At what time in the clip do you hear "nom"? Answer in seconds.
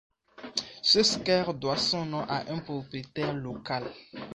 2.07-2.25